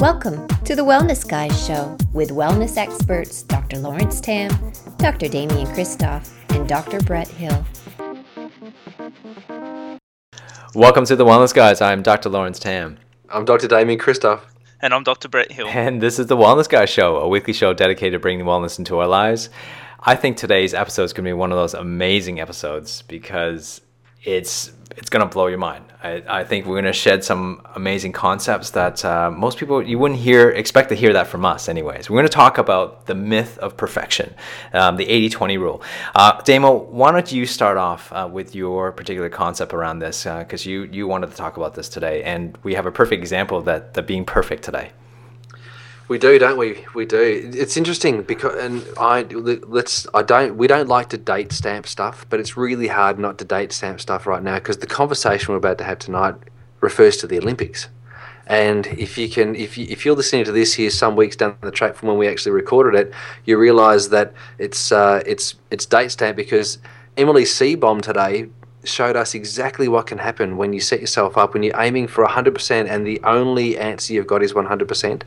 [0.00, 3.78] Welcome to the Wellness Guys Show with wellness experts Dr.
[3.78, 4.48] Lawrence Tam,
[4.98, 5.26] Dr.
[5.26, 7.00] Damian Kristof, and Dr.
[7.00, 7.66] Brett Hill.
[10.72, 11.80] Welcome to the Wellness Guys.
[11.80, 12.28] I'm Dr.
[12.28, 12.98] Lawrence Tam.
[13.28, 13.66] I'm Dr.
[13.66, 14.42] Damian Kristof.
[14.80, 15.28] And I'm Dr.
[15.28, 15.66] Brett Hill.
[15.66, 19.00] And this is the Wellness Guys Show, a weekly show dedicated to bringing wellness into
[19.00, 19.50] our lives.
[19.98, 23.80] I think today's episode is going to be one of those amazing episodes because
[24.22, 25.84] it's it's going to blow your mind.
[26.02, 29.98] I, I think we're going to shed some amazing concepts that uh, most people you
[29.98, 32.08] wouldn't hear expect to hear that from us anyways.
[32.08, 34.34] We're going to talk about the myth of perfection,
[34.72, 35.82] um, the 80-20 rule.
[36.14, 40.66] Uh, Damo, why don't you start off uh, with your particular concept around this because
[40.66, 43.58] uh, you you wanted to talk about this today, and we have a perfect example
[43.58, 44.90] of that that being perfect today.
[46.08, 46.86] We do, don't we?
[46.94, 47.50] We do.
[47.54, 50.06] It's interesting because, and I let's.
[50.14, 50.56] I don't.
[50.56, 54.00] We don't like to date stamp stuff, but it's really hard not to date stamp
[54.00, 56.34] stuff right now because the conversation we're about to have tonight
[56.80, 57.88] refers to the Olympics.
[58.46, 61.58] And if you can, if you, if you're listening to this here some weeks down
[61.60, 63.12] the track from when we actually recorded it,
[63.44, 66.78] you realise that it's uh, it's it's date stamp because
[67.18, 68.48] Emily Seebohm today
[68.84, 72.24] showed us exactly what can happen when you set yourself up when you're aiming for
[72.24, 75.22] 100% and the only answer you've got is 100%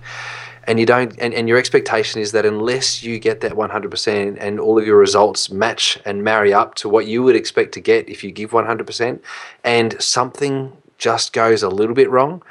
[0.66, 4.59] and you don't and, and your expectation is that unless you get that 100% and
[4.59, 8.08] all of your results match and marry up to what you would expect to get
[8.09, 9.20] if you give 100%
[9.64, 12.44] and something just goes a little bit wrong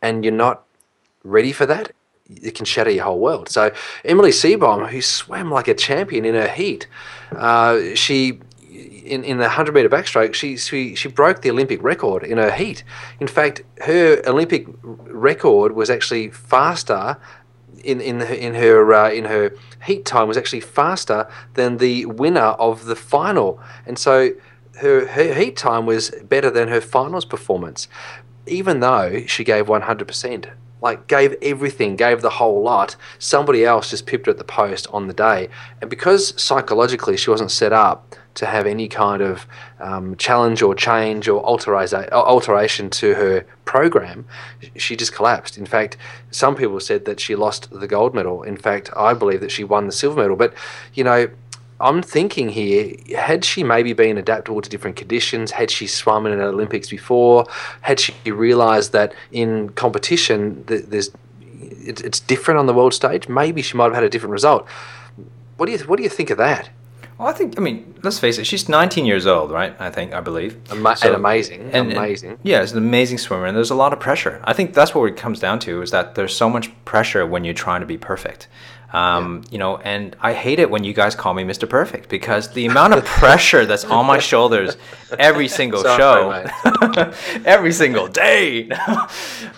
[0.00, 0.64] and you're not
[1.24, 1.92] ready for that
[2.28, 3.70] it can shatter your whole world so
[4.04, 6.86] emily seebohm who swam like a champion in her heat
[7.36, 8.40] uh, she
[9.04, 12.50] in, in the 100 meter backstroke, she, she, she broke the Olympic record in her
[12.50, 12.84] heat.
[13.20, 17.18] In fact, her Olympic record was actually faster
[17.84, 22.54] in in in her uh, in her heat time was actually faster than the winner
[22.58, 24.30] of the final, and so
[24.80, 27.88] her her heat time was better than her finals performance,
[28.46, 30.46] even though she gave one hundred percent.
[30.82, 32.96] Like gave everything, gave the whole lot.
[33.18, 35.48] Somebody else just pipped her at the post on the day,
[35.80, 39.46] and because psychologically she wasn't set up to have any kind of
[39.78, 44.24] um, challenge or change or alteration to her program,
[44.76, 45.58] she just collapsed.
[45.58, 45.96] In fact,
[46.30, 48.42] some people said that she lost the gold medal.
[48.42, 50.36] In fact, I believe that she won the silver medal.
[50.36, 50.54] But,
[50.94, 51.28] you know,
[51.82, 56.32] I'm thinking here, had she maybe been adaptable to different conditions, had she swum in
[56.32, 57.44] an Olympics before,
[57.80, 61.10] had she realised that in competition there's
[61.84, 64.68] it's different on the world stage, maybe she might have had a different result.
[65.56, 66.70] What do you what do you think of that?
[67.18, 69.76] Well, I think, I mean, let's face it, she's 19 years old, right?
[69.78, 70.58] I think, I believe.
[70.72, 71.70] Ama- so, and amazing.
[71.70, 72.30] And, amazing.
[72.30, 74.40] And, yeah, it's an amazing swimmer, and there's a lot of pressure.
[74.42, 77.44] I think that's what it comes down to is that there's so much pressure when
[77.44, 78.48] you're trying to be perfect.
[78.92, 79.48] Um, yeah.
[79.52, 81.68] You know, and I hate it when you guys call me Mr.
[81.68, 84.76] Perfect because the amount of pressure that's on my shoulders
[85.18, 86.46] every single show,
[87.44, 88.70] every single day.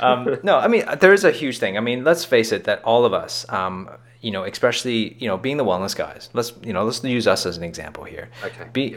[0.01, 1.77] um, no, I mean, there is a huge thing.
[1.77, 3.91] I mean, let's face it, that all of us, um,
[4.21, 6.31] you know, especially you know, being the wellness guys.
[6.33, 8.31] Let's you know, let's use us as an example here.
[8.43, 8.69] Okay.
[8.73, 8.97] Be,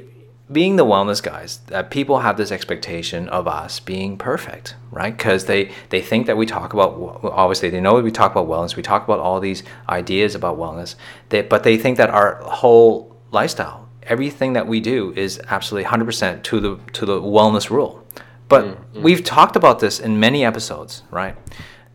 [0.52, 5.16] being the wellness guys, that people have this expectation of us being perfect, right?
[5.16, 8.75] Because they they think that we talk about obviously they know we talk about wellness,
[8.75, 10.96] we talk about all these ideas about wellness,
[11.30, 16.44] they, but they think that our whole lifestyle, everything that we do, is absolutely 100%
[16.44, 18.06] to the to the wellness rule.
[18.47, 19.02] But mm-hmm.
[19.02, 21.35] we've talked about this in many episodes, right?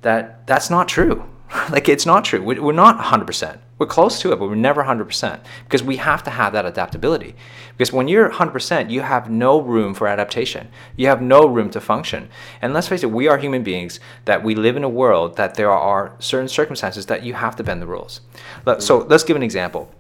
[0.03, 1.25] That that's not true
[1.71, 2.43] like it's not true.
[2.43, 3.59] We're not 100%.
[3.83, 7.35] We're close to it, but we're never 100% because we have to have that adaptability.
[7.77, 10.69] Because when you're 100%, you have no room for adaptation.
[10.97, 12.29] You have no room to function.
[12.61, 15.57] And let's face it, we are human beings that we live in a world that
[15.57, 18.21] there are certain circumstances that you have to bend the rules.
[18.79, 19.91] So let's give an example.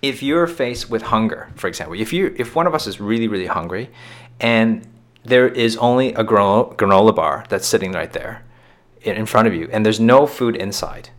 [0.00, 3.26] If you're faced with hunger, for example, if you if one of us is really
[3.26, 3.90] really hungry
[4.38, 4.86] and
[5.24, 8.44] there is only a granola bar that's sitting right there
[9.02, 11.10] in front of you and there's no food inside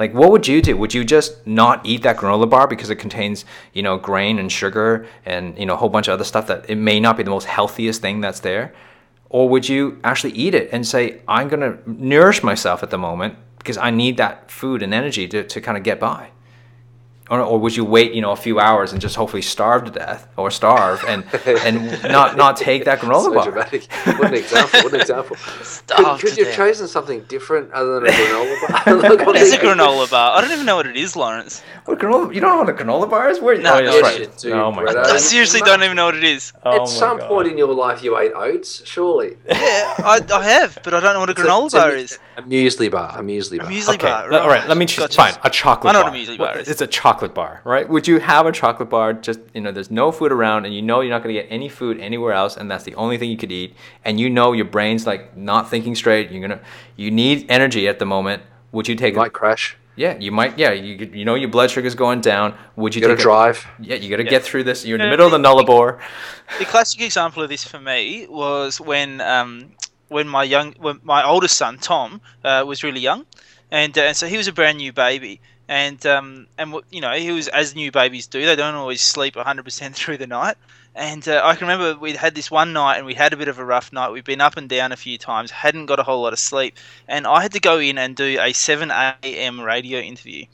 [0.00, 0.76] like what would you do?
[0.76, 4.50] Would you just not eat that granola bar because it contains you know grain and
[4.50, 7.22] sugar and you know a whole bunch of other stuff that it may not be
[7.22, 8.74] the most healthiest thing that's there?
[9.28, 12.98] Or would you actually eat it and say i'm going to nourish myself at the
[12.98, 16.30] moment because i need that food and energy to, to kind of get by
[17.30, 19.90] or, or would you wait, you know, a few hours and just hopefully starve to
[19.90, 23.44] death or starve and and not not take that granola so bar?
[23.44, 23.90] Dramatic.
[24.18, 24.80] What an example!
[24.82, 25.36] What an example!
[25.62, 29.26] Starve could, could you have chosen something different other than a granola bar?
[29.26, 30.36] what is a granola bar?
[30.36, 31.62] I don't even know what it is, Lawrence.
[31.84, 32.34] What granola?
[32.34, 33.40] You don't know what a granola bar is?
[33.40, 33.56] Where?
[33.56, 34.38] No, oh, yes, right.
[34.38, 34.96] Dude, oh my god!
[34.96, 36.52] I seriously don't even know what it is.
[36.64, 37.28] Oh At some god.
[37.28, 39.36] point in your life, you ate oats, surely.
[39.46, 42.18] Yeah, I, I have, but I don't know what a granola it's bar a, is.
[42.36, 43.16] A muesli bar.
[43.18, 43.68] A muesli bar.
[43.68, 44.08] A muesli okay.
[44.08, 44.30] bar.
[44.30, 44.40] Right.
[44.40, 44.68] All right.
[44.68, 44.98] Let me choose.
[44.98, 45.16] Gotcha.
[45.16, 45.34] Fine.
[45.44, 45.94] A chocolate.
[45.94, 46.10] I know bar.
[46.10, 46.68] what a muesli bar is.
[46.68, 47.88] It's a chocolate bar, right?
[47.88, 49.12] Would you have a chocolate bar?
[49.12, 51.50] Just you know, there's no food around, and you know you're not going to get
[51.52, 53.74] any food anywhere else, and that's the only thing you could eat.
[54.04, 56.30] And you know your brain's like not thinking straight.
[56.30, 56.60] You're gonna,
[56.96, 58.42] you need energy at the moment.
[58.72, 59.14] Would you take?
[59.14, 59.76] You might crash.
[59.96, 60.58] Yeah, you might.
[60.58, 62.54] Yeah, you you know your blood sugar's going down.
[62.76, 63.66] Would you, You got to take a- drive.
[63.80, 64.30] yeah, you got to Yeah.
[64.30, 64.86] get through this.
[64.86, 65.98] You're in the middle of the nullarbor.
[66.58, 69.72] The classic example of this for me was when um,
[70.08, 73.26] when my young when my oldest son Tom uh, was really young,
[73.70, 75.40] and uh, and so he was a brand new baby,
[75.70, 78.44] and um, and you know he was as new babies do.
[78.44, 80.56] They don't always sleep 100% through the night.
[80.96, 83.46] And uh, I can remember we'd had this one night and we had a bit
[83.46, 84.10] of a rough night.
[84.10, 86.76] We'd been up and down a few times, hadn't got a whole lot of sleep,
[87.06, 89.60] and I had to go in and do a 7 a.m.
[89.60, 90.46] radio interview.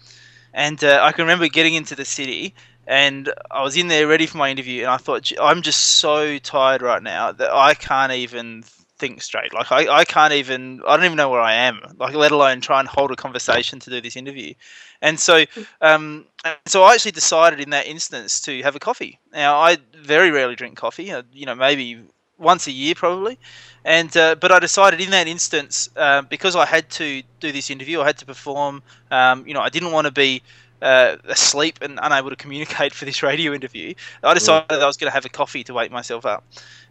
[0.53, 2.55] And uh, I can remember getting into the city
[2.87, 6.39] and I was in there ready for my interview, and I thought, I'm just so
[6.39, 8.63] tired right now that I can't even
[8.99, 9.53] think straight.
[9.53, 12.61] Like, I, I can't even, I don't even know where I am, like, let alone
[12.61, 14.55] try and hold a conversation to do this interview.
[15.03, 15.45] And so,
[15.81, 16.27] um,
[16.67, 19.19] so I actually decided in that instance to have a coffee.
[19.33, 22.03] Now, I very rarely drink coffee, uh, you know, maybe
[22.39, 23.39] once a year probably.
[23.85, 27.71] And uh, but I decided in that instance uh, because I had to do this
[27.71, 28.83] interview, I had to perform.
[29.11, 30.43] Um, you know, I didn't want to be
[30.83, 33.95] uh, asleep and unable to communicate for this radio interview.
[34.23, 36.45] I decided that I was going to have a coffee to wake myself up.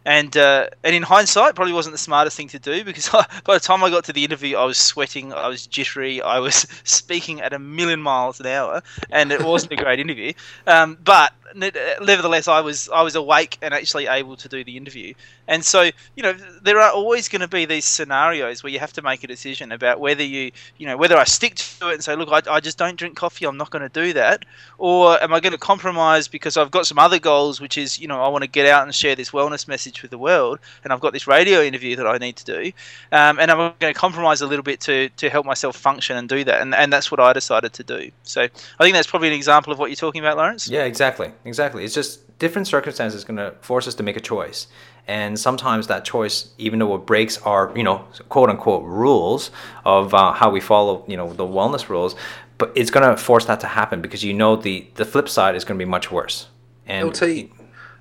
[0.06, 3.08] And uh, and in hindsight, probably wasn't the smartest thing to do because
[3.44, 6.38] by the time I got to the interview, I was sweating, I was jittery, I
[6.38, 6.54] was
[6.84, 10.32] speaking at a million miles an hour, and it wasn't a great interview.
[10.64, 15.14] Um, but nevertheless, I was I was awake and actually able to do the interview.
[15.48, 18.92] And so you know, there are always going to be these scenarios where you have
[18.94, 22.04] to make a decision about whether you you know whether I stick to it and
[22.04, 24.44] say, look, I, I just don't drink coffee, I'm not going to do that,
[24.78, 28.08] or am I going to compromise because I've got some other goals, which is you
[28.08, 30.92] know I want to get out and share this wellness message with the world, and
[30.92, 32.72] I've got this radio interview that I need to do,
[33.12, 36.28] um, and I'm going to compromise a little bit to to help myself function and
[36.28, 38.10] do that, and and that's what I decided to do.
[38.22, 40.68] So I think that's probably an example of what you're talking about, Lawrence.
[40.68, 41.84] Yeah, exactly, exactly.
[41.84, 44.66] It's just different circumstances going to force us to make a choice,
[45.06, 49.50] and sometimes that choice, even though it breaks our, you know, quote unquote rules
[49.84, 52.16] of uh, how we follow, you know, the wellness rules,
[52.58, 55.54] but it's going to force that to happen because you know the the flip side
[55.54, 56.48] is going to be much worse.
[56.86, 57.50] And LT,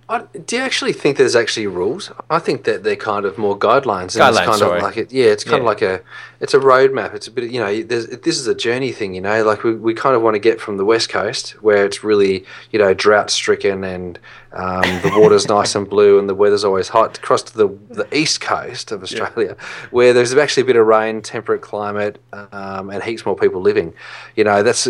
[0.08, 2.12] I, do you actually think there's actually rules?
[2.30, 4.02] I think that they're kind of more guidelines.
[4.02, 4.78] And it's Guidelines, kind sorry.
[4.78, 6.02] of like it, yeah, it's kind of like a,
[6.40, 7.16] it's a roadmap.
[7.16, 9.16] It's a bit, of, you know, there's, this is a journey thing.
[9.16, 11.86] You know, like we, we kind of want to get from the west coast where
[11.86, 14.20] it's really, you know, drought stricken and
[14.54, 18.08] um, the water's nice and blue and the weather's always hot, across to the the
[18.16, 19.58] east coast of Australia
[19.90, 23.92] where there's actually a bit of rain, temperate climate, um, and heaps more people living.
[24.36, 24.88] You know, that's.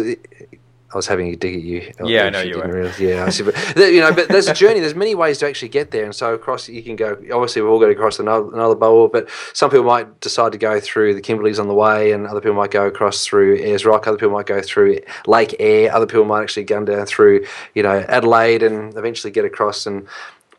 [0.96, 1.92] I was having a dig at you.
[2.06, 2.72] Yeah, I know you were.
[2.72, 2.98] realise.
[2.98, 3.44] Yeah, I see.
[3.44, 4.80] But you know, but there's a journey.
[4.80, 7.18] There's many ways to actually get there, and so across you can go.
[7.34, 10.58] Obviously, we've all got to cross another, another bowl, but some people might decide to
[10.58, 13.84] go through the Kimberleys on the way, and other people might go across through Ayers
[13.86, 14.08] Rock.
[14.08, 15.92] Other people might go through Lake Eyre.
[15.94, 20.08] Other people might actually go down through, you know, Adelaide, and eventually get across and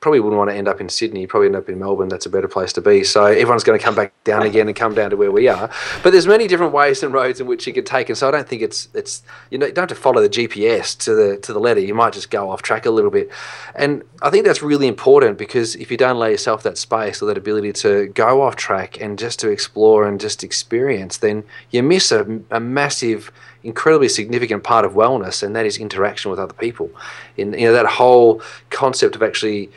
[0.00, 1.26] probably wouldn't want to end up in Sydney.
[1.26, 2.08] Probably end up in Melbourne.
[2.08, 3.04] That's a better place to be.
[3.04, 5.70] So everyone's going to come back down again and come down to where we are.
[6.02, 8.08] But there's many different ways and roads in which you could take.
[8.08, 10.28] And so I don't think it's it's you know you don't have to follow the
[10.28, 11.80] GPS to the to the letter.
[11.80, 13.30] You might just go off track a little bit.
[13.74, 17.26] And I think that's really important because if you don't allow yourself that space or
[17.26, 21.82] that ability to go off track and just to explore and just experience, then you
[21.82, 23.32] miss a, a massive
[23.66, 26.88] incredibly significant part of wellness, and that is interaction with other people.
[27.36, 28.40] In you know that whole
[28.70, 29.70] concept of actually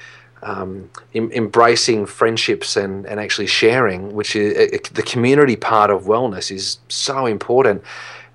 [0.43, 6.03] um, em- embracing friendships and, and actually sharing, which is uh, the community part of
[6.03, 7.83] wellness, is so important.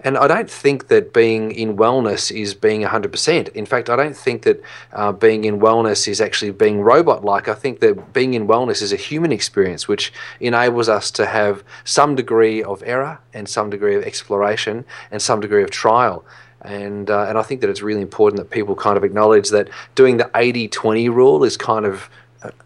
[0.05, 3.49] And I don't think that being in wellness is being 100%.
[3.49, 7.49] In fact, I don't think that uh, being in wellness is actually being robot like.
[7.49, 11.65] I think that being in wellness is a human experience which enables us to have
[11.85, 16.23] some degree of error and some degree of exploration and some degree of trial.
[16.61, 19.69] And, uh, and I think that it's really important that people kind of acknowledge that
[19.95, 22.11] doing the 80 20 rule is kind of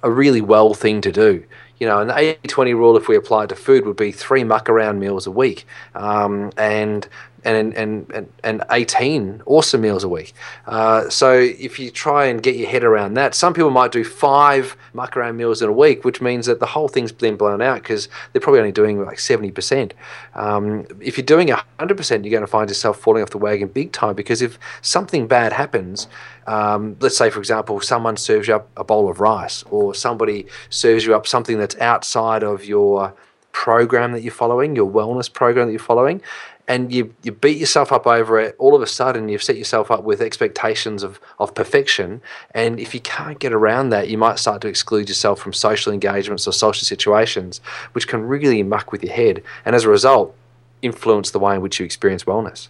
[0.03, 1.45] a, really well thing to do.
[1.79, 4.43] You know, and the 80 20 rule, if we applied to food, would be three
[4.43, 7.07] muck around meals a week um, and,
[7.45, 10.33] and, and, and, and 18 awesome meals a week.
[10.67, 14.05] Uh, so if you try and get your head around that, some people might do
[14.05, 17.63] five muck around meals in a week, which means that the whole thing's been blown
[17.63, 19.93] out because they're probably only doing like 70%.
[20.35, 23.93] Um, if you're doing 100%, you're going to find yourself falling off the wagon big
[23.93, 26.09] time because if something bad happens,
[26.47, 30.47] um, let's say, for example, someone serves you up a bowl of rice or somebody
[30.71, 33.15] serves you up something that's outside of your
[33.53, 36.23] program that you're following, your wellness program that you're following,
[36.69, 39.91] and you, you beat yourself up over it, all of a sudden you've set yourself
[39.91, 42.21] up with expectations of, of perfection.
[42.51, 45.93] And if you can't get around that, you might start to exclude yourself from social
[45.93, 49.43] engagements or social situations, which can really muck with your head.
[49.65, 50.37] And as a result,
[50.83, 52.69] influence the way in which you experience wellness.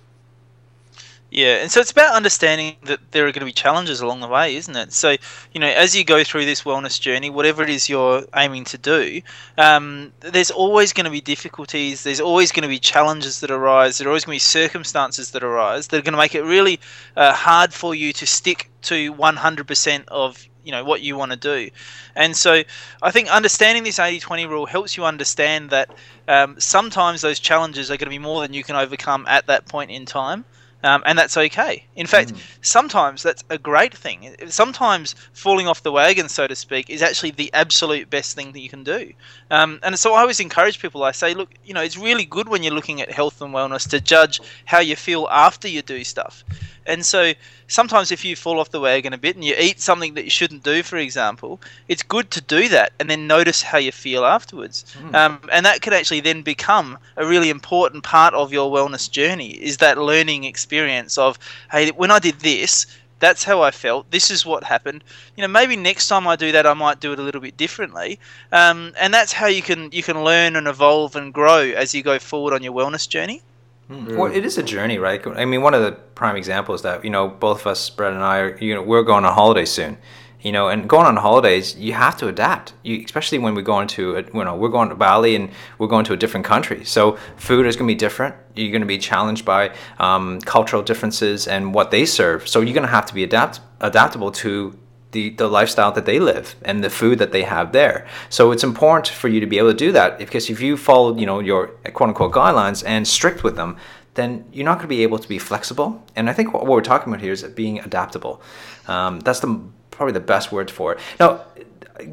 [1.30, 4.28] Yeah, and so it's about understanding that there are going to be challenges along the
[4.28, 4.94] way, isn't it?
[4.94, 5.16] So,
[5.52, 8.78] you know, as you go through this wellness journey, whatever it is you're aiming to
[8.78, 9.20] do,
[9.58, 12.02] um, there's always going to be difficulties.
[12.02, 13.99] There's always going to be challenges that arise.
[13.99, 16.44] There are always going to be circumstances that arise that are going to make it
[16.44, 16.80] really
[17.14, 21.37] uh, hard for you to stick to 100% of you know what you want to
[21.38, 21.70] do
[22.14, 22.62] and so
[23.00, 25.88] i think understanding this 80-20 rule helps you understand that
[26.26, 29.66] um, sometimes those challenges are going to be more than you can overcome at that
[29.66, 30.44] point in time
[30.85, 31.85] um, and that's okay.
[31.97, 32.40] In fact, mm.
[32.62, 34.35] sometimes that's a great thing.
[34.49, 38.61] Sometimes falling off the wagon, so to speak, is actually the absolute best thing that
[38.61, 39.12] you can do.
[39.50, 41.02] Um, and so I always encourage people.
[41.02, 43.88] I say, look, you know, it's really good when you're looking at health and wellness
[43.90, 46.44] to judge how you feel after you do stuff.
[46.88, 47.35] And so
[47.66, 50.30] sometimes if you fall off the wagon a bit and you eat something that you
[50.30, 54.25] shouldn't do, for example, it's good to do that and then notice how you feel
[54.25, 54.85] afterwards.
[54.99, 55.14] Mm.
[55.14, 59.50] Um, and that can actually then become a really important part of your wellness journey
[59.50, 61.38] is that learning experience of,
[61.71, 62.87] hey, when I did this,
[63.21, 64.11] that's how I felt.
[64.11, 65.02] This is what happened.
[65.37, 67.57] You know, maybe next time I do that, I might do it a little bit
[67.57, 68.18] differently.
[68.52, 72.02] Um, and that's how you can you can learn and evolve and grow as you
[72.02, 73.42] go forward on your wellness journey.
[73.90, 74.16] Mm.
[74.16, 75.25] Well, it is a journey, right?
[75.26, 78.23] I mean, one of the prime examples that you know, both of us, Brett and
[78.23, 79.99] I, are, you know, we're going on holiday soon.
[80.40, 82.73] You know, and going on holidays, you have to adapt.
[82.85, 85.88] You, especially when we're going to, a, you know, we're going to Bali and we're
[85.88, 86.85] going to a different country.
[86.85, 88.37] So food is going to be different.
[88.54, 92.47] You're going to be challenged by um, cultural differences and what they serve.
[92.47, 94.78] So you're going to have to be adapt adaptable to
[95.12, 98.07] the, the lifestyle that they live and the food that they have there.
[98.29, 101.17] So it's important for you to be able to do that because if you follow,
[101.17, 103.77] you know, your quote unquote guidelines and strict with them,
[104.15, 106.05] then you're not going to be able to be flexible.
[106.17, 108.43] And I think what we're talking about here is being adaptable.
[108.87, 109.61] Um, that's the
[109.91, 111.00] probably the best word for it.
[111.19, 111.45] Now,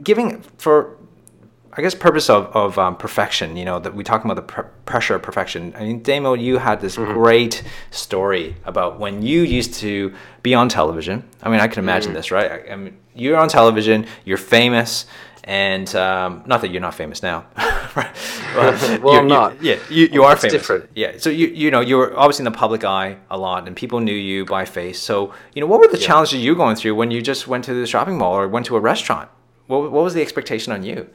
[0.03, 0.97] giving for
[1.77, 4.61] I guess purpose of, of um, perfection, you know, that we talk about the pr-
[4.85, 5.73] pressure of perfection.
[5.75, 7.11] I mean, Damo, you had this mm-hmm.
[7.13, 11.27] great story about when you used to be on television.
[11.43, 12.17] I mean, I can imagine mm-hmm.
[12.17, 12.51] this, right?
[12.51, 15.05] I, I, mean, you're on television, you're famous,
[15.43, 17.45] and um, not that you're not famous now,
[17.95, 18.15] right?
[18.55, 19.61] Well, well I'm not.
[19.61, 20.53] yeah, you, you are famous.
[20.53, 20.89] different.
[20.95, 23.75] Yeah, so you you know you were obviously in the public eye a lot, and
[23.75, 24.97] people knew you by face.
[24.97, 26.07] So you know, what were the yeah.
[26.07, 28.65] challenges you were going through when you just went to the shopping mall or went
[28.67, 29.29] to a restaurant?
[29.67, 31.09] What what was the expectation on you?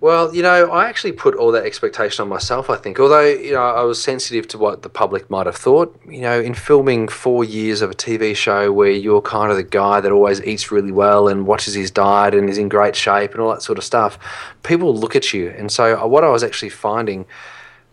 [0.00, 2.98] Well, you know, I actually put all that expectation on myself, I think.
[2.98, 5.94] Although, you know, I was sensitive to what the public might have thought.
[6.08, 9.62] You know, in filming four years of a TV show where you're kind of the
[9.62, 13.32] guy that always eats really well and watches his diet and is in great shape
[13.32, 14.18] and all that sort of stuff,
[14.62, 15.50] people look at you.
[15.50, 17.26] And so, uh, what I was actually finding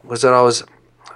[0.06, 0.64] was that I was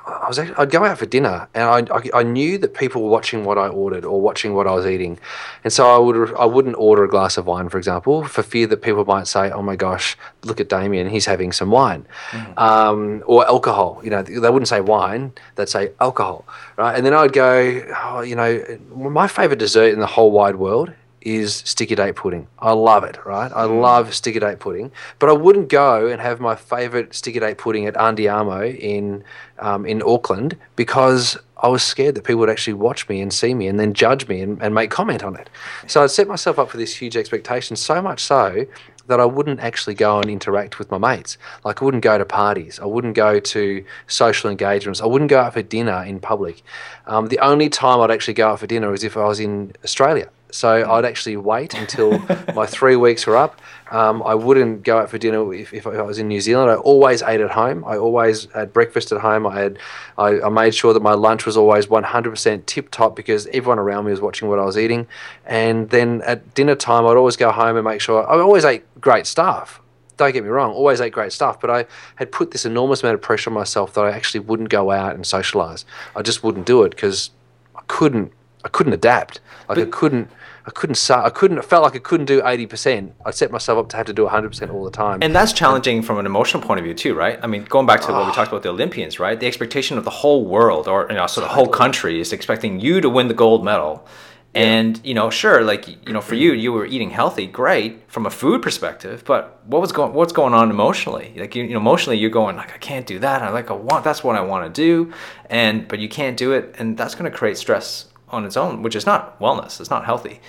[0.05, 3.03] I was actually, I'd go out for dinner and I, I, I, knew that people
[3.03, 5.19] were watching what I ordered or watching what I was eating,
[5.63, 8.67] and so I would I wouldn't order a glass of wine, for example, for fear
[8.67, 12.57] that people might say, "Oh my gosh, look at Damian, he's having some wine," mm.
[12.57, 14.01] um, or alcohol.
[14.03, 16.45] You know, they wouldn't say wine; they'd say alcohol,
[16.77, 16.95] right?
[16.95, 18.63] And then I'd go, oh, you know,
[18.95, 22.47] my favorite dessert in the whole wide world is sticky date pudding.
[22.59, 23.51] I love it, right?
[23.53, 27.57] I love sticky date pudding, but I wouldn't go and have my favorite sticky date
[27.57, 29.23] pudding at Andiamo in
[29.59, 33.53] um, in Auckland because I was scared that people would actually watch me and see
[33.53, 35.49] me and then judge me and, and make comment on it.
[35.85, 38.65] So I'd set myself up for this huge expectation, so much so
[39.07, 41.37] that I wouldn't actually go and interact with my mates.
[41.63, 45.39] Like I wouldn't go to parties, I wouldn't go to social engagements, I wouldn't go
[45.39, 46.63] out for dinner in public.
[47.05, 49.73] Um, the only time I'd actually go out for dinner was if I was in
[49.83, 52.19] Australia so I'd actually wait until
[52.55, 53.61] my three weeks were up.
[53.91, 56.71] Um, I wouldn't go out for dinner if, if I was in New Zealand.
[56.71, 57.83] I always ate at home.
[57.85, 59.45] I always had breakfast at home.
[59.45, 59.79] I had
[60.17, 64.05] I, I made sure that my lunch was always 100% tip top because everyone around
[64.05, 65.07] me was watching what I was eating.
[65.45, 68.83] And then at dinner time, I'd always go home and make sure I always ate
[69.01, 69.81] great stuff.
[70.15, 73.15] Don't get me wrong, always ate great stuff, but I had put this enormous amount
[73.15, 75.83] of pressure on myself that I actually wouldn't go out and socialize.
[76.15, 77.31] I just wouldn't do it because
[77.75, 78.31] I couldn't.
[78.63, 79.39] I couldn't adapt.
[79.67, 80.29] Like but, I couldn't
[80.65, 83.13] I couldn't I couldn't I felt like I couldn't do 80%.
[83.25, 85.19] I set myself up to have to do 100% all the time.
[85.21, 87.39] And that's challenging and, from an emotional point of view too, right?
[87.41, 88.33] I mean, going back to what we ah.
[88.33, 89.39] talked about the Olympians, right?
[89.39, 92.79] The expectation of the whole world or you know, so the whole country is expecting
[92.79, 94.05] you to win the gold medal.
[94.53, 94.63] Yeah.
[94.63, 98.25] And you know, sure, like you know, for you, you were eating healthy, great from
[98.25, 99.23] a food perspective.
[99.25, 101.33] But what was going, what's going on emotionally?
[101.37, 103.41] Like you, you know, emotionally, you're going like, I can't do that.
[103.41, 105.13] I like, I want that's what I want to do,
[105.49, 108.81] and but you can't do it, and that's going to create stress on its own,
[108.81, 109.79] which is not wellness.
[109.79, 110.39] It's not healthy.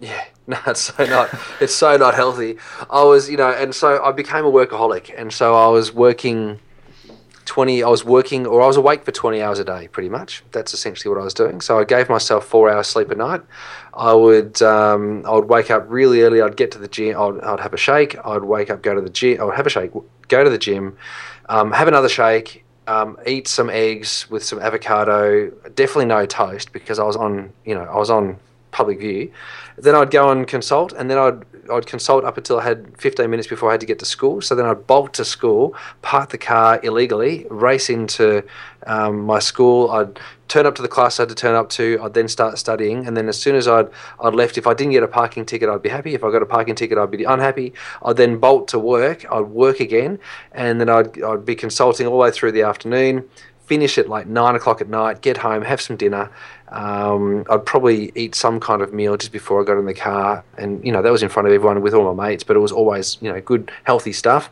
[0.00, 1.30] Yeah, no, it's so not.
[1.60, 2.56] it's so not healthy.
[2.90, 6.60] I was, you know, and so I became a workaholic, and so I was working
[7.44, 7.82] twenty.
[7.82, 10.44] I was working, or I was awake for twenty hours a day, pretty much.
[10.52, 11.60] That's essentially what I was doing.
[11.60, 13.42] So I gave myself four hours sleep a night.
[13.94, 16.40] I would, um, I would wake up really early.
[16.40, 17.18] I'd get to the gym.
[17.18, 18.16] I'd, I'd have a shake.
[18.24, 19.40] I'd wake up, go to the gym.
[19.40, 19.90] I would have a shake,
[20.28, 20.96] go to the gym,
[21.48, 25.50] um, have another shake, um, eat some eggs with some avocado.
[25.74, 28.38] Definitely no toast because I was on, you know, I was on
[28.70, 29.30] public view.
[29.80, 33.28] Then I'd go and consult, and then I'd I'd consult up until I had 15
[33.28, 34.40] minutes before I had to get to school.
[34.40, 38.42] So then I'd bolt to school, park the car illegally, race into
[38.86, 39.90] um, my school.
[39.90, 40.18] I'd
[40.48, 41.98] turn up to the class I had to turn up to.
[42.02, 43.88] I'd then start studying, and then as soon as I'd
[44.20, 46.14] I'd left, if I didn't get a parking ticket, I'd be happy.
[46.14, 47.74] If I got a parking ticket, I'd be unhappy.
[48.02, 49.24] I'd then bolt to work.
[49.30, 50.18] I'd work again,
[50.52, 53.28] and then I'd I'd be consulting all the way through the afternoon.
[53.68, 55.20] Finish at like nine o'clock at night.
[55.20, 56.30] Get home, have some dinner.
[56.68, 60.42] Um, I'd probably eat some kind of meal just before I got in the car,
[60.56, 62.60] and you know that was in front of everyone with all my mates, but it
[62.60, 64.50] was always you know good healthy stuff.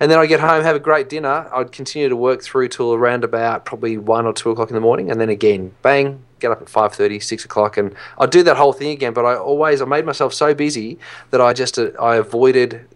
[0.00, 1.48] And then I'd get home, have a great dinner.
[1.54, 4.80] I'd continue to work through till around about probably one or two o'clock in the
[4.80, 8.56] morning, and then again, bang, get up at 5.30 6 o'clock and i'd do that
[8.56, 10.98] whole thing again but i always i made myself so busy
[11.30, 12.86] that i just uh, i avoided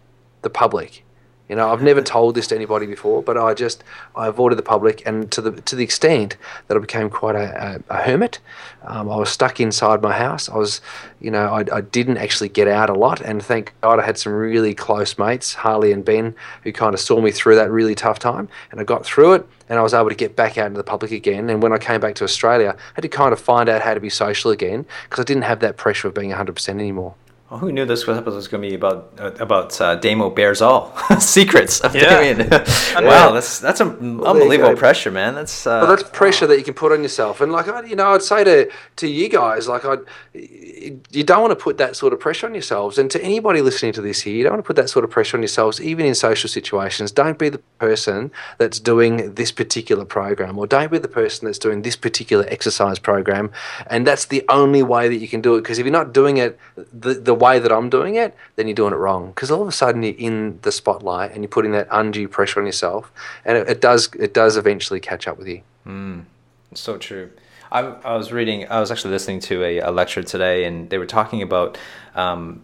[0.43, 1.03] the public
[1.51, 3.83] you know, I've never told this to anybody before, but I just
[4.15, 6.37] I avoided the public, and to the to the extent
[6.69, 8.39] that I became quite a, a, a hermit.
[8.83, 10.47] Um, I was stuck inside my house.
[10.47, 10.79] I was,
[11.19, 14.17] you know, I, I didn't actually get out a lot, and thank God I had
[14.17, 17.95] some really close mates, Harley and Ben, who kind of saw me through that really
[17.95, 20.67] tough time, and I got through it, and I was able to get back out
[20.67, 21.49] into the public again.
[21.49, 23.93] And when I came back to Australia, I had to kind of find out how
[23.93, 27.13] to be social again because I didn't have that pressure of being 100% anymore.
[27.51, 30.61] Well, who knew this episode was going to be about uh, about uh, Damo Bears
[30.61, 32.21] All Secrets of Yeah.
[32.21, 32.49] Damian?
[32.95, 35.35] wow, that's that's an unbelievable pressure, man.
[35.35, 37.97] That's uh, Well, that's pressure that you can put on yourself, and like I, you
[37.97, 39.97] know, I'd say to to you guys, like I,
[40.33, 43.91] you don't want to put that sort of pressure on yourselves, and to anybody listening
[43.93, 46.05] to this here, you don't want to put that sort of pressure on yourselves, even
[46.05, 47.11] in social situations.
[47.11, 51.59] Don't be the person that's doing this particular program, or don't be the person that's
[51.59, 53.51] doing this particular exercise program,
[53.87, 55.63] and that's the only way that you can do it.
[55.63, 56.57] Because if you're not doing it
[56.93, 59.23] the the way that I'm doing it, then you're doing it wrong.
[59.31, 62.59] Because all of a sudden you're in the spotlight and you're putting that undue pressure
[62.61, 63.11] on yourself,
[63.43, 65.61] and it, it does it does eventually catch up with you.
[65.87, 66.25] Mm,
[66.73, 67.31] So true.
[67.71, 70.97] I, I was reading, I was actually listening to a, a lecture today, and they
[70.97, 71.77] were talking about
[72.15, 72.63] um,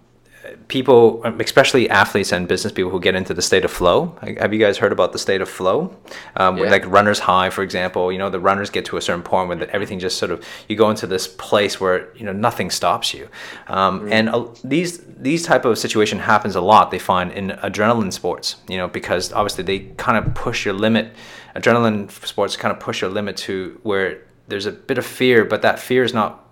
[0.67, 4.15] people, especially athletes and business people who get into the state of flow.
[4.39, 5.95] Have you guys heard about the state of flow?
[6.35, 6.69] Um, Yeah.
[6.69, 8.11] Like runner's high, for example.
[8.11, 10.75] You know, the runners get to a certain point where everything just sort of you
[10.75, 13.27] go into this place where you know nothing stops you.
[13.67, 16.91] Um, And uh, these these type of situation happens a lot.
[16.91, 18.55] They find in adrenaline sports.
[18.67, 21.13] You know, because obviously they kind of push your limit.
[21.55, 25.61] Adrenaline sports kind of push your limit to where there's a bit of fear, but
[25.61, 26.46] that fear is not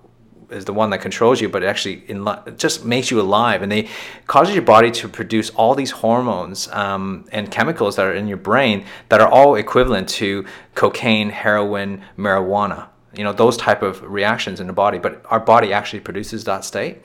[0.55, 3.61] is the one that controls you, but it actually in, it just makes you alive,
[3.61, 3.89] and they
[4.27, 8.37] causes your body to produce all these hormones um, and chemicals that are in your
[8.37, 12.87] brain that are all equivalent to cocaine, heroin, marijuana.
[13.13, 16.65] You know those type of reactions in the body, but our body actually produces that
[16.65, 16.95] state.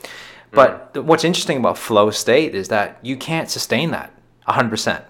[0.50, 0.56] Hmm.
[0.56, 4.12] But th- what's interesting about flow state is that you can't sustain that
[4.48, 5.04] 100%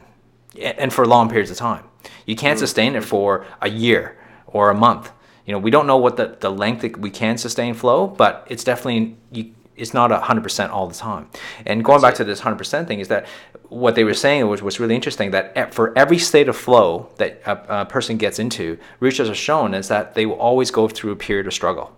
[0.59, 1.85] and for long periods of time.
[2.27, 2.65] You can't hmm.
[2.65, 3.09] sustain it hmm.
[3.09, 5.13] for a year or a month.
[5.51, 8.47] You know, we don't know what the, the length that we can sustain flow, but
[8.49, 11.29] it's definitely you, it's not hundred percent all the time.
[11.67, 13.27] And going back to this hundred percent thing is that
[13.69, 17.43] what they were saying was was really interesting that for every state of flow that
[17.47, 21.11] a, a person gets into, research has shown is that they will always go through
[21.11, 21.97] a period of struggle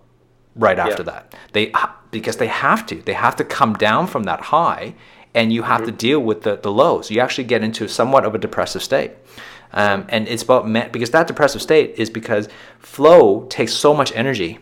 [0.56, 1.34] right after that.
[1.52, 1.74] They
[2.10, 3.02] because they have to.
[3.02, 4.94] They have to come down from that high,
[5.34, 5.90] and you have mm-hmm.
[5.90, 7.10] to deal with the, the lows.
[7.10, 9.10] You actually get into somewhat of a depressive state.
[9.72, 14.12] Um, and it's about me- because that depressive state is because flow takes so much
[14.14, 14.58] energy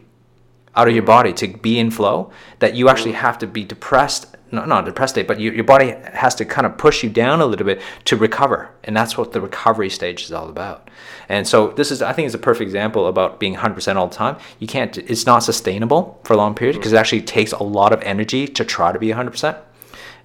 [0.76, 4.36] out of your body to be in flow that you actually have to be depressed
[4.52, 7.10] not, not a depressed state but you, your body has to kind of push you
[7.10, 8.70] down a little bit to recover.
[8.84, 10.88] And that's what the recovery stage is all about.
[11.28, 14.14] And so this is i think is a perfect example about being 100% all the
[14.14, 14.36] time.
[14.58, 17.92] You can't it's not sustainable for a long period because it actually takes a lot
[17.92, 19.58] of energy to try to be 100%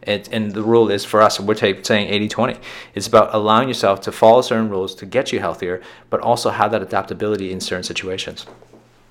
[0.05, 2.55] it, and the rule is for us, we're ta- saying 80 20.
[2.93, 6.71] It's about allowing yourself to follow certain rules to get you healthier, but also have
[6.71, 8.45] that adaptability in certain situations.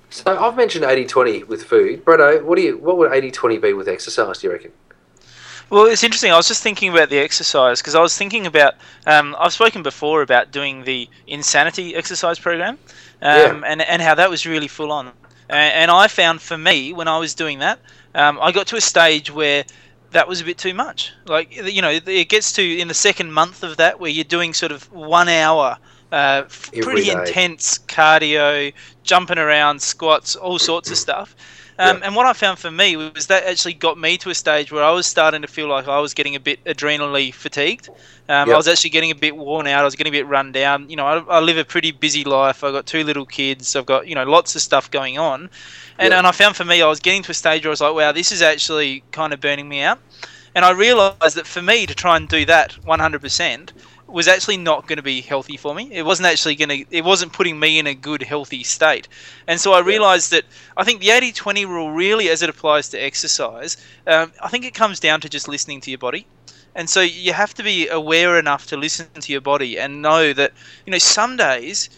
[0.09, 2.05] So I've mentioned 80-20 with food.
[2.05, 4.71] Bredo, what do you what would 80-20 be with exercise, do you reckon?
[5.69, 6.31] Well, it's interesting.
[6.31, 8.75] I was just thinking about the exercise because I was thinking about.
[9.07, 12.77] Um, I've spoken before about doing the insanity exercise program,
[13.21, 13.61] um, Yeah.
[13.65, 15.11] and and how that was really full on.
[15.49, 17.79] And, and I found for me when I was doing that,
[18.13, 19.65] um, I got to a stage where
[20.15, 21.11] that was a bit too much.
[21.25, 24.53] Like you know, it gets to in the second month of that where you're doing
[24.53, 25.77] sort of one hour.
[26.11, 26.43] Uh,
[26.81, 27.11] pretty day.
[27.11, 28.71] intense cardio,
[29.03, 31.35] jumping around, squats, all sorts of stuff.
[31.77, 31.99] Um, Yeah.
[32.03, 34.83] And what I found for me was that actually got me to a stage where
[34.83, 37.89] I was starting to feel like I was getting a bit adrenally fatigued.
[38.29, 39.81] Um, I was actually getting a bit worn out.
[39.81, 40.89] I was getting a bit run down.
[40.89, 42.63] You know, I, I live a pretty busy life.
[42.63, 43.75] I've got two little kids.
[43.75, 45.49] I've got you know lots of stuff going on,
[45.99, 46.17] and Yeah.
[46.17, 47.93] and I found for me I was getting to a stage where I was like,
[47.95, 49.99] wow, this is actually kind of burning me out.
[50.55, 53.73] And I realized that for me to try and do that 100%
[54.07, 55.89] was actually not going to be healthy for me.
[55.91, 59.07] It wasn't actually going to, it wasn't putting me in a good, healthy state.
[59.47, 60.43] And so I realized that
[60.77, 64.65] I think the 80 20 rule, really, as it applies to exercise, um, I think
[64.65, 66.27] it comes down to just listening to your body.
[66.75, 70.33] And so you have to be aware enough to listen to your body and know
[70.33, 70.51] that,
[70.85, 71.89] you know, some days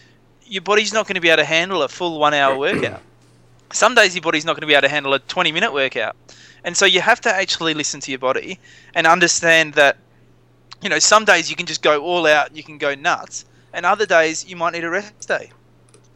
[0.46, 3.02] your body's not going to be able to handle a full one hour workout.
[3.72, 6.16] Some days your body's not going to be able to handle a 20 minute workout.
[6.64, 8.58] And so you have to actually listen to your body
[8.94, 9.96] and understand that,
[10.82, 13.84] you know, some days you can just go all out, you can go nuts, and
[13.84, 15.50] other days you might need a rest day.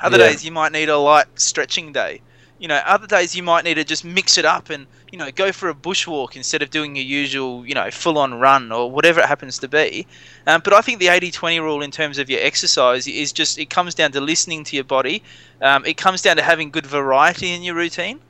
[0.00, 0.28] Other Yeah.
[0.28, 2.20] days you might need a light stretching day.
[2.58, 5.32] You know, other days you might need to just mix it up and, you know,
[5.32, 8.88] go for a bushwalk instead of doing your usual, you know, full on run or
[8.88, 10.06] whatever it happens to be.
[10.46, 13.58] Um, but I think the 80 20 rule in terms of your exercise is just,
[13.58, 15.24] it comes down to listening to your body.
[15.60, 18.20] Um, it comes down to having good variety in your routine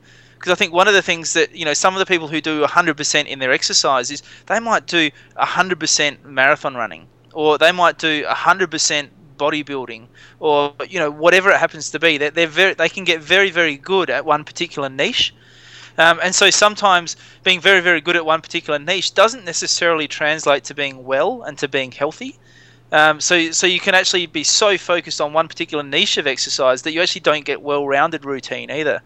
[0.43, 2.41] because I think one of the things that you know some of the people who
[2.41, 7.97] do 100% in their exercise is they might do 100% marathon running or they might
[7.97, 10.07] do 100% bodybuilding
[10.41, 13.51] or you know whatever it happens to be that they're very they can get very
[13.51, 15.33] very good at one particular niche
[15.97, 20.65] um, and so sometimes being very very good at one particular niche doesn't necessarily translate
[20.65, 22.37] to being well and to being healthy
[22.91, 26.81] um, so, so you can actually be so focused on one particular niche of exercise
[26.81, 29.01] that you actually don't get well-rounded routine either.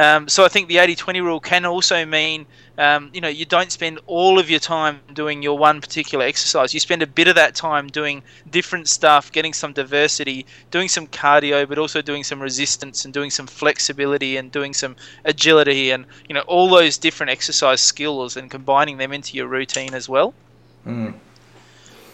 [0.00, 2.46] Um, so I think the 80-20 rule can also mean,
[2.78, 6.72] um, you know, you don't spend all of your time doing your one particular exercise.
[6.72, 11.06] You spend a bit of that time doing different stuff, getting some diversity, doing some
[11.06, 16.06] cardio, but also doing some resistance and doing some flexibility and doing some agility and,
[16.30, 20.32] you know, all those different exercise skills and combining them into your routine as well.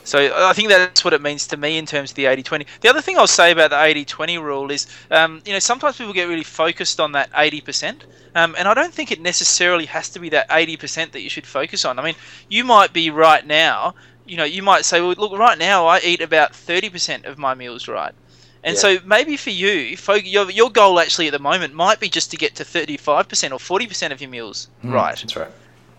[0.06, 2.66] So I think that's what it means to me in terms of the 80-20.
[2.80, 6.12] The other thing I'll say about the 80-20 rule is, um, you know, sometimes people
[6.12, 8.02] get really focused on that 80%,
[8.36, 11.46] um, and I don't think it necessarily has to be that 80% that you should
[11.46, 11.98] focus on.
[11.98, 12.14] I mean,
[12.48, 15.98] you might be right now, you know, you might say, well, look, right now I
[16.00, 18.14] eat about 30% of my meals right.
[18.62, 18.80] And Yeah.
[18.80, 22.36] so maybe for you, your, your goal actually at the moment might be just to
[22.36, 25.50] get to 35% or 40% of your meals right That's right.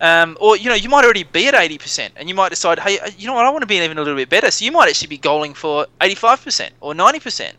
[0.02, 3.00] Um, or you know you might already be at 80% and you might decide hey
[3.00, 4.52] uh, you know what i want to be even a little bit better.
[4.52, 7.54] So you might actually be goaling for 85% or 90%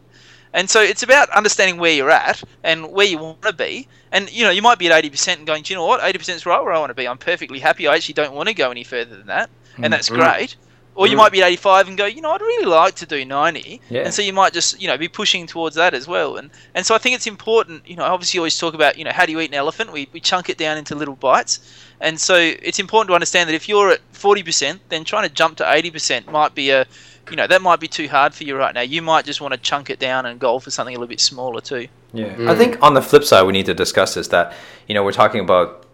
[0.52, 3.88] and so it's about understanding where you're at and where you want to be.
[4.12, 6.00] And you know you might be at 80% and going do you know what?
[6.00, 7.06] 80% is right where i want to be.
[7.06, 7.86] I'm perfectly happy.
[7.86, 9.50] I actually don't want to go any further than that.
[9.82, 10.14] And that's Mm.
[10.14, 10.56] great
[10.98, 11.18] or you Mm.
[11.22, 14.02] might be at 85 and go you know i'd really like to do 90 Yeah.
[14.04, 16.84] and so you might just you know be pushing towards that as well and and
[16.86, 19.24] so i think it's important you know obviously you always talk about you know how
[19.26, 21.60] do you eat an elephant we, we chunk it down into little bites
[22.00, 25.56] and so it's important to understand that if you're at 40%, then trying to jump
[25.56, 26.86] to 80% might be a,
[27.28, 28.82] you know, that might be too hard for you right now.
[28.82, 31.18] You might just want to chunk it down and go for something a little bit
[31.20, 31.88] smaller too.
[32.12, 32.48] Yeah, Mm.
[32.50, 34.28] I think on the flip side, we need to discuss this.
[34.28, 34.54] That
[34.86, 35.86] you know, we're talking about,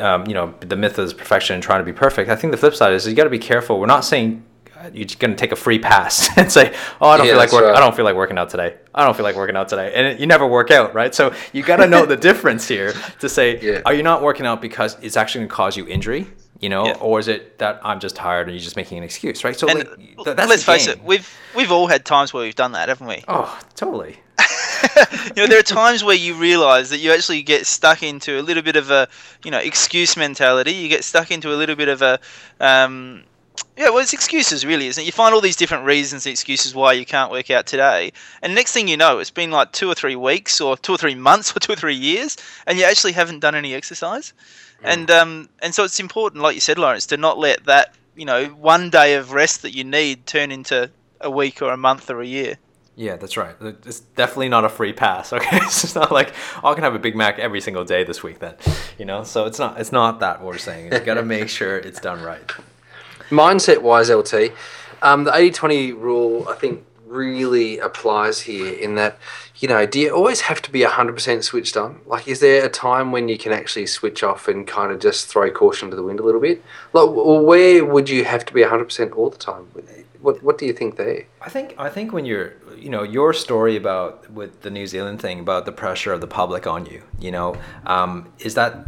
[0.00, 2.28] um, you know, the myth of perfection and trying to be perfect.
[2.28, 3.78] I think the flip side is you got to be careful.
[3.78, 4.42] We're not saying
[4.92, 7.38] you're just going to take a free pass and say, "Oh, I don't Yeah, feel
[7.38, 7.76] like work- right.
[7.76, 8.76] I don't feel like working out today.
[8.94, 11.14] I don't feel like working out today," and it, you never work out, right?
[11.14, 13.82] So you got to know the difference here to say, Yeah.
[13.86, 16.26] "Are you not working out because it's actually going to cause you injury?"
[16.60, 16.96] You know, Yeah.
[17.00, 19.58] or is it that I'm just tired and you're just making an excuse, right?
[19.58, 20.98] So And like, th- that's let's face game.
[20.98, 23.24] it, we've we've all had times where we've done that, haven't we?
[23.26, 24.18] Oh, totally.
[25.26, 28.42] you know, there are times where you realise that you actually get stuck into a
[28.42, 29.08] little bit of a,
[29.44, 30.72] you know, excuse mentality.
[30.72, 32.18] You get stuck into a little bit of a,
[32.60, 33.24] um,
[33.76, 35.06] yeah, well, it's excuses really, isn't it?
[35.06, 38.12] You find all these different reasons and excuses why you can't work out today,
[38.42, 40.98] and next thing you know, it's been like two or three weeks, or two or
[40.98, 42.36] three months, or two or three years,
[42.66, 44.32] and you actually haven't done any exercise.
[44.84, 48.24] And um, and so it's important, like you said, Lawrence, to not let that, you
[48.24, 52.10] know, one day of rest that you need turn into a week or a month
[52.10, 52.56] or a year.
[52.96, 53.54] Yeah, that's right.
[53.60, 55.32] It's definitely not a free pass.
[55.42, 58.22] Okay, it's not like oh, I can have a Big Mac every single day this
[58.22, 58.40] week.
[58.40, 58.54] Then,
[58.98, 60.92] you know, so it's not it's not that what we're saying.
[60.92, 62.50] You got to make sure it's done right.
[63.32, 64.34] Mindset wise lt
[65.02, 69.18] um, the 80-20 rule i think really applies here in that
[69.56, 72.00] you know do you always have to be 100% switched on?
[72.06, 75.28] Like is there a time when you can actually switch off and kind of just
[75.28, 76.62] throw caution to the wind a little bit?
[76.92, 79.66] Like where would you have to be 100% all the time?
[80.22, 81.26] What, what do you think there?
[81.40, 85.20] I think I think when you're you know your story about with the New Zealand
[85.20, 88.86] thing about the pressure of the public on you, you know, um, is that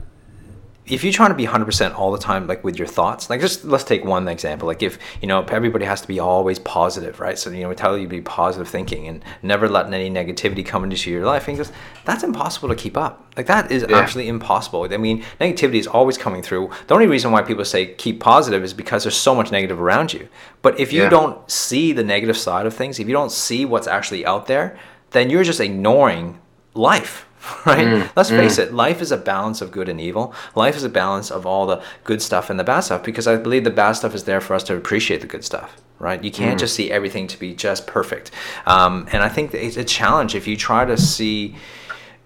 [0.86, 3.64] if you're trying to be 100% all the time like with your thoughts like just
[3.64, 7.38] let's take one example like if you know everybody has to be always positive right?
[7.38, 10.64] So you know we tell you to be positive thinking and never letting any negativity
[10.64, 11.72] come into your life and goes
[12.04, 13.32] that's impossible to keep up.
[13.36, 13.96] Like that is Yeah.
[13.96, 14.86] absolutely impossible.
[14.92, 16.70] I mean negativity is always coming through.
[16.86, 20.12] The only reason why people say keep positive is because there's so much negative around
[20.12, 20.28] you.
[20.60, 21.08] But if you Yeah.
[21.08, 24.76] don't see the negative side of things if you don't see what's actually out there
[25.12, 26.38] then you're just ignoring
[26.74, 27.26] life
[27.66, 27.86] right?
[27.86, 30.34] Mm, Let's face it, life is a balance of good and evil.
[30.54, 33.36] Life is a balance of all the good stuff and the bad stuff because I
[33.36, 36.22] believe the bad stuff is there for us to appreciate the good stuff, right?
[36.22, 38.30] You can't just see everything to be just perfect.
[38.66, 41.56] Um, and I think it's a challenge if you try to see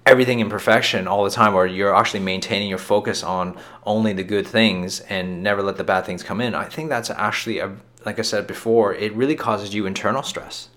[0.07, 4.25] everything in perfection all the time or you're actually maintaining your focus on only the
[4.25, 6.55] good things and never let the bad things come in.
[6.55, 7.77] I think that's actually a
[8.07, 10.69] like I said before, it really causes you internal stress.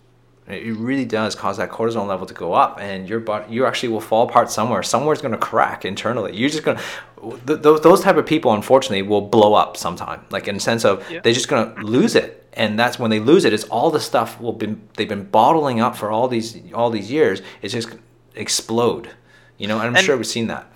[0.53, 3.89] It really does cause that cortisol level to go up, and your body, you actually
[3.89, 4.83] will fall apart somewhere.
[4.83, 6.35] Somewhere's going to crack internally.
[6.35, 10.25] You're just going to, th- those, those type of people, unfortunately, will blow up sometime.
[10.29, 11.21] Like in the sense of Yeah.
[11.21, 13.55] they're just going to lose it, and that's when they lose it, it.
[13.55, 17.09] Is all the stuff will been they've been bottling up for all these all these
[17.11, 17.41] years.
[17.61, 17.89] It's just
[18.35, 19.09] explode.
[19.57, 20.70] You know, and I'm And- sure we've seen that.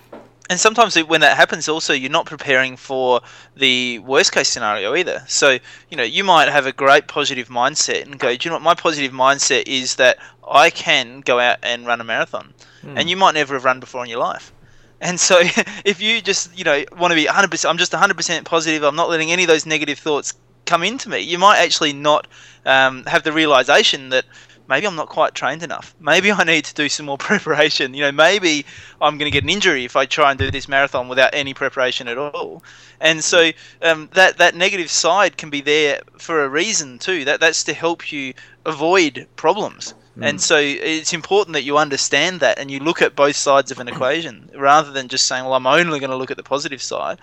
[0.48, 3.20] And sometimes it- when that happens also you're not preparing for
[3.56, 5.22] the worst case scenario either.
[5.26, 5.58] So
[5.90, 8.62] you know you might have a great positive mindset and go do you know what?
[8.62, 12.54] My positive mindset is that i can go out and run a marathon.
[12.98, 14.52] And you might never have run before in your life.
[15.00, 15.40] And so
[15.84, 19.08] if you just you know want to be 100% i'm just 100% positive i'm not
[19.10, 20.34] letting any of those negative thoughts
[20.66, 22.26] come into me you might actually not
[22.64, 24.24] um, have the realization that
[24.68, 25.94] maybe I'm not quite trained enough.
[26.00, 27.94] Maybe I need to do some more preparation.
[27.94, 28.66] You know, maybe
[29.00, 31.54] I'm going to get an injury if I try and do this marathon without any
[31.54, 32.62] preparation at all.
[33.00, 33.50] And so
[33.82, 37.24] um, that that negative side can be there for a reason too.
[37.24, 39.94] That that's to help you avoid problems.
[40.18, 43.80] And so it's important that you understand that and you look at both sides of
[43.80, 46.82] an equation rather than just saying, "Well, I'm only going to look at the positive
[46.82, 47.18] side."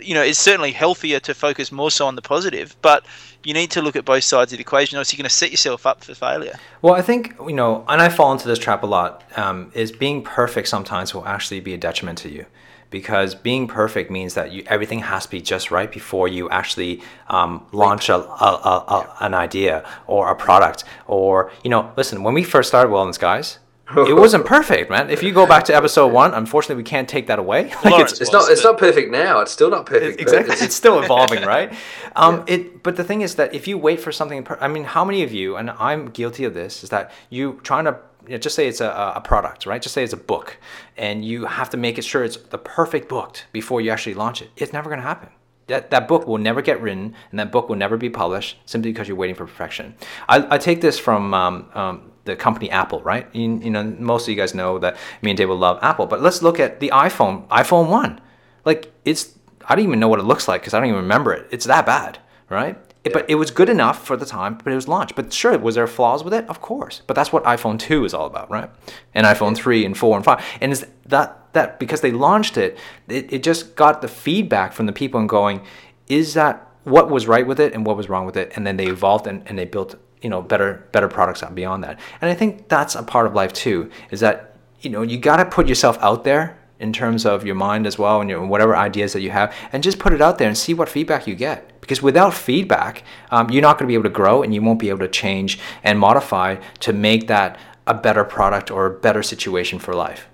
[0.00, 3.04] You know, it's certainly healthier to focus more so on the positive, but
[3.44, 5.34] you need to look at both sides of the equation, or else you're going to
[5.34, 6.58] set yourself up for failure.
[6.82, 9.24] Well, I think you know, and I fall into this trap a lot.
[9.36, 12.46] Um, is being perfect sometimes will actually be a detriment to you,
[12.90, 17.02] because being perfect means that you everything has to be just right before you actually
[17.28, 20.84] um, launch a, a, a, a, an idea or a product.
[21.06, 23.58] Or you know, listen, when we first started Wellness Guys.
[23.96, 25.10] It wasn't perfect, man.
[25.10, 27.72] If you go back to episode one, unfortunately, we can't take that away.
[27.84, 28.50] Like, Lawrence It's not.
[28.50, 29.40] It's not perfect now.
[29.40, 30.20] It's still not perfect.
[30.20, 31.72] exactly it's- it's still evolving right
[32.16, 34.84] um it but the thing is that if you wait for something per- i mean
[34.84, 37.96] how many of you and i'm guilty of this is that you trying to
[38.26, 40.56] you know, just say it's a, a product right just say it's a book
[40.96, 44.42] and you have to make it sure it's the perfect book before you actually launch
[44.42, 45.28] it it's never going to happen
[45.68, 48.92] that, that book will never get written and that book will never be published simply
[48.92, 49.94] because you're waiting for perfection
[50.28, 54.24] i, I take this from um, um, the company apple right you, you know most
[54.24, 56.80] of you guys know that me and dave will love apple but let's look at
[56.80, 58.20] the iphone iphone 1
[58.64, 59.32] like it's
[59.68, 61.48] I don't even know what it looks like because I don't even remember it.
[61.50, 62.78] It's that bad, right?
[63.02, 65.16] It- But it was good enough for the time, but it was launched.
[65.16, 66.48] But sure, was there flaws with it?
[66.48, 67.02] Of course.
[67.08, 68.70] But that's what iPhone 2 is all about, right?
[69.12, 70.44] And iPhone 3 and 4 and 5.
[70.60, 74.86] And is that that because they launched it, it, it just got the feedback from
[74.86, 75.62] the people and going,
[76.06, 78.52] is that what was right with it and what was wrong with it?
[78.54, 81.84] And then they evolved and, and they built, you know, better better products out beyond
[81.84, 81.98] that.
[82.20, 85.44] And I think that's a part of life too, is that, you know, you gotta
[85.44, 89.12] put yourself out there in terms of your mind as well and your whatever ideas
[89.14, 91.80] that you have and just put it out there and see what feedback you get
[91.80, 94.78] because without feedback um, you're not going to be able to grow and you won't
[94.78, 99.22] be able to change and modify to make that a better product or a better
[99.22, 100.28] situation for life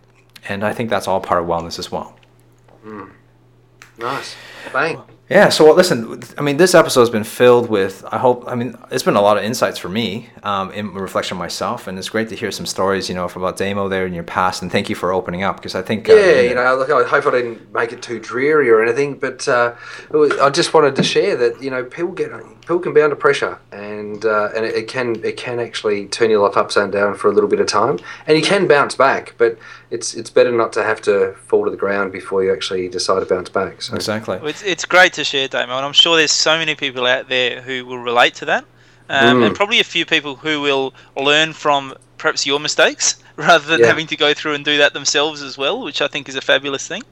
[0.48, 2.18] and i think that's all part of wellness as well
[3.98, 4.34] Nice.
[4.72, 5.00] Bang.
[5.32, 8.54] Yeah so well, listen i mean this episode has been filled with i hope i
[8.54, 11.98] mean it's been a lot of insights for me um, in reflection of myself and
[11.98, 14.70] it's great to hear some stories you know about damo there in your past and
[14.70, 17.26] thank you for opening up because i think uh, Yeah, you know, look, I hope
[17.26, 19.74] I didn't make it too dreary or anything, but uh,
[20.10, 22.30] was- I just wanted to share that you know people get
[22.62, 26.30] people can be under pressure, and uh, and it, it can it can actually turn
[26.30, 29.34] your life upside down for a little bit of time, and you can bounce back,
[29.38, 29.58] but
[29.90, 33.20] it's it's better not to have to fall to the ground before you actually decide
[33.20, 33.82] to bounce back.
[33.82, 37.06] So exactly It's, it's great to share, Damo, and I'm sure there's so many people
[37.06, 38.64] out there who will relate to that,
[39.08, 39.46] um, Mm.
[39.46, 43.86] and probably a few people who will learn from perhaps your mistakes rather than Yeah.
[43.86, 46.40] having to go through and do that themselves as well, which I think is a
[46.40, 47.02] fabulous thing.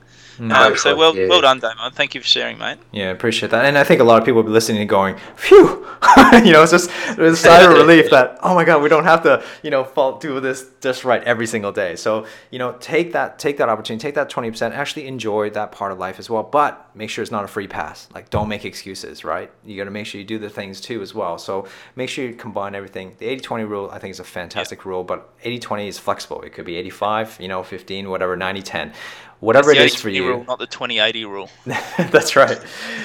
[0.40, 0.52] Mm.
[0.52, 1.28] Um, so well, yeah.
[1.28, 1.90] well done, Damo.
[1.90, 2.78] Thank you for sharing, mate.
[2.92, 3.66] Yeah, appreciate that.
[3.66, 5.86] And I think a lot of people will be listening and going, phew,
[6.32, 9.04] you know, it's just it's a sigh of relief that, oh my God, we don't
[9.04, 11.94] have to, you know, fall, do this just right every single day.
[11.94, 15.92] So, you know, take that, take that opportunity, take that 20%, actually enjoy that part
[15.92, 18.08] of life as well, but make sure it's not a free pass.
[18.14, 19.50] Like don't make excuses, right?
[19.62, 21.36] You got to make sure you do the things too as well.
[21.36, 23.14] So make sure you combine everything.
[23.18, 26.40] The 80-20 rule, I think is a fantastic rule, but 80-20 is flexible.
[26.40, 28.94] It could be 85, you know, 15, whatever, 90-10.
[29.40, 30.28] Whatever It's for you.
[30.28, 31.48] rule, not the 2080 rule.
[31.64, 32.58] That's right.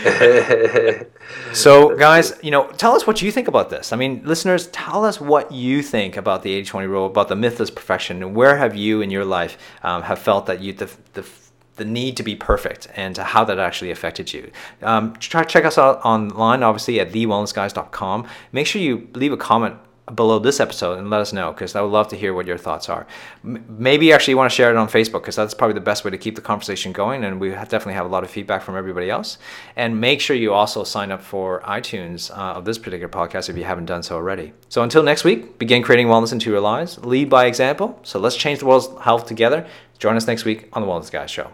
[1.53, 3.93] So, guys, you know, tell us what you think about this.
[3.93, 7.73] I mean, listeners, tell us what you think about the 80-20 rule, about the mythless
[7.73, 11.25] perfection, and where have you in your life um, have felt that you the, the
[11.77, 14.49] the need to be perfect and how that actually affected you.
[14.81, 18.27] Um, try check us out online, obviously at thewellnessguys.com.
[18.51, 19.75] Make sure you leave a comment
[20.13, 22.57] below this episode and let us know because I would love to hear what your
[22.57, 23.07] thoughts are.
[23.43, 26.05] M- maybe actually you want to share it on Facebook because that's probably the best
[26.05, 27.23] way to keep the conversation going.
[27.23, 29.37] And we have definitely have a lot of feedback from everybody else.
[29.75, 33.57] And make sure you also sign up for iTunes uh, of this particular podcast if
[33.57, 34.53] you haven't done so already.
[34.69, 36.99] So until next week, begin creating wellness into your lives.
[36.99, 37.99] Lead by example.
[38.03, 39.65] So let's change the world's health together.
[39.97, 41.51] Join us next week on the Wellness Guys Show.